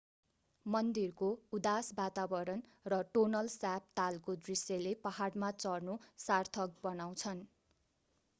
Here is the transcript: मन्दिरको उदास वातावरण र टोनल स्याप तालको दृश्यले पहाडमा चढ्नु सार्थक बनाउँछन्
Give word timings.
मन्दिरको 0.65 1.27
उदास 1.57 1.91
वातावरण 1.95 2.63
र 2.85 2.99
टोनल 3.11 3.51
स्याप 3.57 3.93
तालको 4.01 4.35
दृश्यले 4.43 4.95
पहाडमा 5.05 5.53
चढ्नु 5.59 5.99
सार्थक 6.25 6.83
बनाउँछन् 6.83 7.47